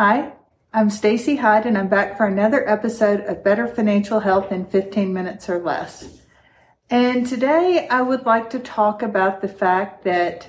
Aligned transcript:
Hi, 0.00 0.34
I'm 0.72 0.90
Stacey 0.90 1.34
Hyde 1.34 1.66
and 1.66 1.76
I'm 1.76 1.88
back 1.88 2.16
for 2.16 2.24
another 2.24 2.68
episode 2.68 3.18
of 3.22 3.42
Better 3.42 3.66
Financial 3.66 4.20
Health 4.20 4.52
in 4.52 4.64
15 4.64 5.12
minutes 5.12 5.48
or 5.48 5.58
less. 5.58 6.20
And 6.88 7.26
today 7.26 7.88
I 7.90 8.02
would 8.02 8.24
like 8.24 8.48
to 8.50 8.60
talk 8.60 9.02
about 9.02 9.40
the 9.40 9.48
fact 9.48 10.04
that 10.04 10.46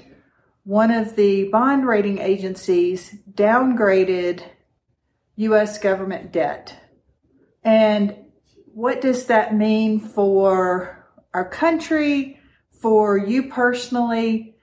one 0.65 0.91
of 0.91 1.15
the 1.15 1.46
bond 1.46 1.88
rating 1.88 2.20
agencies 2.20 3.15
downgraded 3.33 4.43
US 5.38 5.79
government 5.79 6.31
debt. 6.31 6.75
And 7.63 8.18
what 8.68 9.02
does 9.02 9.25
that 9.25 9.55
mean 9.55 10.00
for 10.00 11.07
our 11.34 11.50
country, 11.50 12.39
for 12.70 13.18
you 13.18 13.50
personally? 13.50 14.57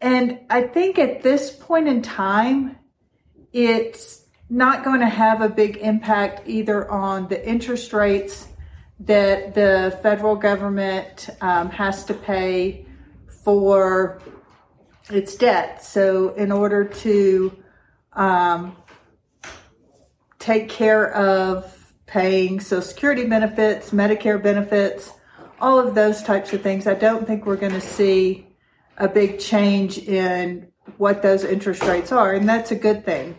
And 0.00 0.38
I 0.48 0.62
think 0.62 0.98
at 0.98 1.22
this 1.22 1.50
point 1.50 1.86
in 1.86 2.00
time, 2.00 2.78
it's 3.52 4.22
not 4.48 4.84
going 4.84 5.00
to 5.00 5.08
have 5.08 5.40
a 5.40 5.48
big 5.48 5.78
impact 5.78 6.42
either 6.46 6.90
on 6.90 7.28
the 7.28 7.48
interest 7.48 7.92
rates 7.92 8.48
that 9.00 9.54
the 9.54 9.98
federal 10.02 10.36
government 10.36 11.28
um, 11.40 11.70
has 11.70 12.04
to 12.04 12.14
pay 12.14 12.86
for 13.42 14.20
its 15.10 15.34
debt. 15.34 15.82
So, 15.82 16.34
in 16.34 16.52
order 16.52 16.84
to 16.84 17.62
um, 18.12 18.76
take 20.38 20.68
care 20.68 21.12
of 21.14 21.92
paying 22.06 22.60
Social 22.60 22.82
Security 22.82 23.24
benefits, 23.24 23.90
Medicare 23.90 24.40
benefits, 24.40 25.10
all 25.60 25.78
of 25.78 25.94
those 25.94 26.22
types 26.22 26.52
of 26.52 26.60
things, 26.62 26.86
I 26.86 26.94
don't 26.94 27.26
think 27.26 27.46
we're 27.46 27.56
going 27.56 27.72
to 27.72 27.80
see 27.80 28.46
a 28.98 29.08
big 29.08 29.38
change 29.38 29.98
in 29.98 30.68
what 30.98 31.22
those 31.22 31.42
interest 31.42 31.82
rates 31.84 32.12
are. 32.12 32.34
And 32.34 32.48
that's 32.48 32.70
a 32.70 32.76
good 32.76 33.04
thing 33.04 33.36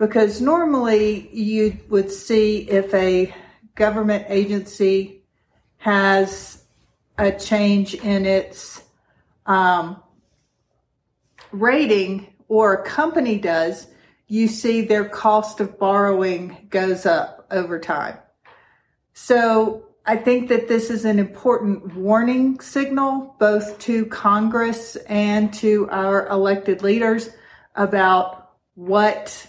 because 0.00 0.40
normally 0.40 1.28
you 1.30 1.76
would 1.90 2.10
see 2.10 2.60
if 2.70 2.92
a 2.94 3.32
government 3.74 4.24
agency 4.30 5.22
has 5.76 6.64
a 7.18 7.30
change 7.30 7.94
in 7.94 8.24
its 8.24 8.82
um, 9.44 10.02
rating 11.52 12.32
or 12.48 12.72
a 12.72 12.82
company 12.82 13.38
does, 13.38 13.88
you 14.26 14.48
see 14.48 14.80
their 14.80 15.06
cost 15.06 15.60
of 15.60 15.78
borrowing 15.78 16.66
goes 16.70 17.04
up 17.04 17.46
over 17.50 17.78
time. 17.78 18.16
So 19.12 19.84
I 20.06 20.16
think 20.16 20.48
that 20.48 20.66
this 20.66 20.88
is 20.88 21.04
an 21.04 21.18
important 21.18 21.94
warning 21.94 22.58
signal 22.60 23.36
both 23.38 23.78
to 23.80 24.06
Congress 24.06 24.96
and 24.96 25.52
to 25.54 25.90
our 25.90 26.26
elected 26.28 26.82
leaders 26.82 27.28
about 27.74 28.52
what 28.76 29.46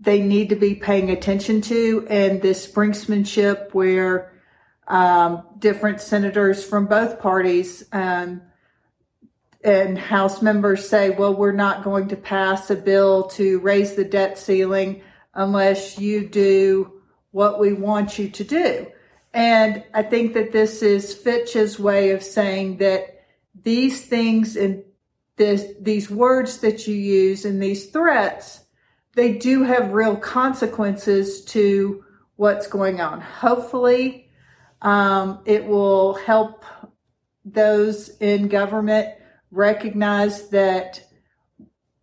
they 0.00 0.22
need 0.22 0.48
to 0.48 0.56
be 0.56 0.74
paying 0.74 1.10
attention 1.10 1.60
to 1.60 2.06
and 2.08 2.40
this 2.40 2.66
brinksmanship 2.66 3.74
where 3.74 4.32
um, 4.88 5.42
different 5.58 6.00
senators 6.00 6.64
from 6.64 6.86
both 6.86 7.20
parties 7.20 7.84
um, 7.92 8.40
and 9.62 9.98
House 9.98 10.40
members 10.40 10.88
say, 10.88 11.10
well, 11.10 11.34
we're 11.34 11.52
not 11.52 11.84
going 11.84 12.08
to 12.08 12.16
pass 12.16 12.70
a 12.70 12.76
bill 12.76 13.24
to 13.28 13.60
raise 13.60 13.94
the 13.94 14.04
debt 14.04 14.38
ceiling 14.38 15.02
unless 15.34 15.98
you 15.98 16.26
do 16.26 17.00
what 17.30 17.60
we 17.60 17.74
want 17.74 18.18
you 18.18 18.30
to 18.30 18.42
do. 18.42 18.86
And 19.32 19.84
I 19.94 20.02
think 20.02 20.34
that 20.34 20.50
this 20.50 20.82
is 20.82 21.14
Fitch's 21.14 21.78
way 21.78 22.10
of 22.10 22.22
saying 22.22 22.78
that 22.78 23.26
these 23.62 24.06
things 24.06 24.56
and 24.56 24.82
this, 25.36 25.66
these 25.78 26.10
words 26.10 26.58
that 26.58 26.88
you 26.88 26.94
use 26.94 27.44
and 27.44 27.62
these 27.62 27.86
threats 27.86 28.64
they 29.20 29.32
do 29.32 29.64
have 29.64 29.92
real 29.92 30.16
consequences 30.16 31.44
to 31.44 32.02
what's 32.36 32.66
going 32.66 33.02
on. 33.02 33.20
Hopefully, 33.20 34.30
um, 34.80 35.40
it 35.44 35.66
will 35.66 36.14
help 36.14 36.64
those 37.44 38.08
in 38.16 38.48
government 38.48 39.10
recognize 39.50 40.48
that 40.48 41.06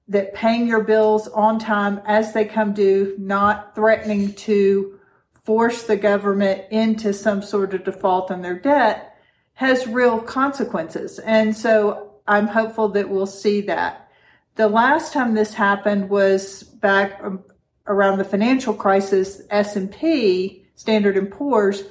that 0.07 0.35
paying 0.35 0.67
your 0.67 0.83
bills 0.83 1.27
on 1.29 1.57
time 1.57 1.99
as 2.05 2.33
they 2.33 2.45
come 2.45 2.71
due, 2.71 3.15
not 3.17 3.73
threatening 3.73 4.31
to 4.33 4.99
force 5.43 5.83
the 5.83 5.97
government 5.97 6.65
into 6.69 7.13
some 7.13 7.41
sort 7.41 7.73
of 7.73 7.83
default 7.83 8.29
on 8.29 8.43
their 8.43 8.59
debt, 8.59 9.17
has 9.53 9.87
real 9.87 10.19
consequences. 10.19 11.17
And 11.17 11.57
so 11.57 12.13
I'm 12.27 12.45
hopeful 12.45 12.89
that 12.89 13.09
we'll 13.09 13.25
see 13.25 13.61
that. 13.61 14.07
The 14.53 14.67
last 14.67 15.13
time 15.13 15.33
this 15.33 15.53
happened 15.53 16.09
was 16.09 16.63
back 16.79 17.19
um, 17.23 17.43
around 17.87 18.17
the 18.17 18.23
financial 18.23 18.73
crisis. 18.73 19.41
S&P, 19.49 20.65
Standard 20.75 21.31
& 21.31 21.31
Poor's, 21.31 21.83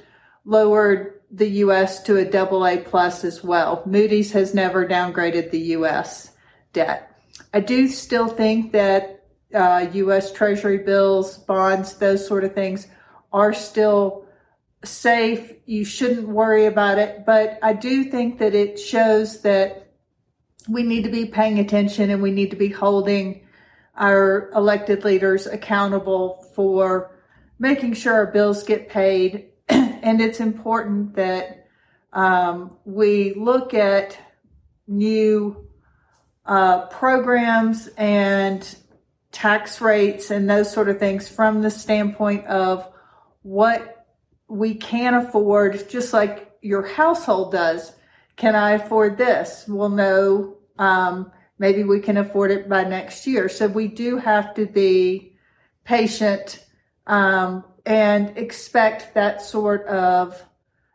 lowered 0.44 1.20
the 1.30 1.48
U.S. 1.48 2.02
to 2.04 2.16
a 2.16 2.24
double 2.24 2.64
A 2.66 2.78
plus 2.78 3.24
as 3.24 3.42
well. 3.42 3.82
Moody's 3.86 4.32
has 4.32 4.54
never 4.54 4.86
downgraded 4.86 5.50
the 5.50 5.58
U.S. 5.58 6.32
debt. 6.72 7.12
I 7.52 7.60
do 7.60 7.88
still 7.88 8.28
think 8.28 8.72
that 8.72 9.24
uh, 9.54 9.88
U.S. 9.92 10.32
Treasury 10.32 10.78
bills, 10.78 11.38
bonds, 11.38 11.94
those 11.94 12.26
sort 12.26 12.44
of 12.44 12.54
things 12.54 12.86
are 13.32 13.52
still 13.52 14.26
safe. 14.84 15.52
You 15.66 15.84
shouldn't 15.84 16.28
worry 16.28 16.66
about 16.66 16.98
it. 16.98 17.24
But 17.26 17.58
I 17.62 17.72
do 17.72 18.04
think 18.04 18.38
that 18.38 18.54
it 18.54 18.78
shows 18.78 19.40
that 19.42 19.92
we 20.68 20.82
need 20.82 21.04
to 21.04 21.10
be 21.10 21.26
paying 21.26 21.58
attention 21.58 22.10
and 22.10 22.22
we 22.22 22.30
need 22.30 22.50
to 22.50 22.56
be 22.56 22.68
holding 22.68 23.45
our 23.96 24.50
elected 24.54 25.04
leaders 25.04 25.46
accountable 25.46 26.46
for 26.54 27.16
making 27.58 27.94
sure 27.94 28.14
our 28.14 28.26
bills 28.26 28.62
get 28.62 28.88
paid. 28.88 29.50
and 29.68 30.20
it's 30.20 30.40
important 30.40 31.14
that 31.14 31.68
um, 32.12 32.76
we 32.84 33.34
look 33.34 33.74
at 33.74 34.18
new 34.86 35.68
uh, 36.44 36.86
programs 36.86 37.88
and 37.96 38.76
tax 39.32 39.80
rates 39.80 40.30
and 40.30 40.48
those 40.48 40.72
sort 40.72 40.88
of 40.88 40.98
things 40.98 41.28
from 41.28 41.60
the 41.60 41.70
standpoint 41.70 42.46
of 42.46 42.88
what 43.42 44.06
we 44.48 44.74
can 44.74 45.14
afford, 45.14 45.88
just 45.88 46.12
like 46.12 46.52
your 46.62 46.86
household 46.86 47.52
does. 47.52 47.92
Can 48.36 48.54
I 48.54 48.72
afford 48.72 49.18
this? 49.18 49.64
Well, 49.68 49.88
no, 49.88 50.56
um, 50.78 51.32
maybe 51.58 51.84
we 51.84 52.00
can 52.00 52.16
afford 52.16 52.50
it 52.50 52.68
by 52.68 52.84
next 52.84 53.26
year. 53.26 53.48
So 53.48 53.66
we 53.66 53.88
do 53.88 54.18
have 54.18 54.54
to 54.54 54.66
be 54.66 55.36
patient 55.84 56.64
um, 57.06 57.64
and 57.84 58.36
expect 58.36 59.14
that 59.14 59.40
sort 59.40 59.86
of 59.86 60.42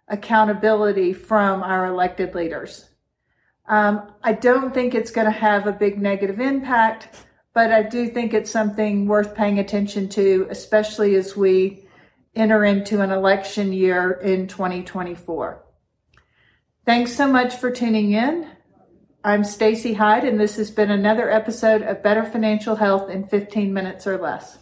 accountability 0.08 1.14
from 1.14 1.64
our 1.64 1.86
elected 1.86 2.36
leaders. 2.36 2.90
Um, 3.68 4.12
I 4.22 4.34
don't 4.34 4.74
think 4.74 4.94
it's 4.94 5.12
going 5.12 5.26
to 5.26 5.32
have 5.32 5.66
a 5.66 5.72
big 5.72 6.02
negative 6.02 6.40
impact, 6.40 7.26
but 7.54 7.72
I 7.72 7.84
do 7.84 8.10
think 8.10 8.34
it's 8.34 8.52
something 8.52 9.08
worth 9.08 9.34
paying 9.34 9.60
attention 9.60 10.10
to, 10.10 10.48
especially 10.50 11.16
as 11.16 11.38
we 11.38 11.86
enter 12.36 12.66
into 12.66 13.02
an 13.02 13.12
election 13.12 13.72
year 13.72 14.12
in 14.12 14.48
2024. 14.48 15.64
Thanks 16.86 17.14
so 17.14 17.32
much 17.32 17.56
for 17.56 17.72
tuning 17.72 18.12
in. 18.12 18.48
I'm 19.24 19.44
Stacey 19.44 19.94
Hyde, 19.94 20.24
and 20.24 20.40
this 20.40 20.56
has 20.56 20.72
been 20.72 20.90
another 20.90 21.30
episode 21.30 21.84
of 21.84 22.02
Better 22.02 22.24
Financial 22.24 22.78
Health 22.78 23.08
in 23.08 23.24
15 23.24 23.72
minutes 23.72 24.08
or 24.08 24.18
less. 24.18 24.58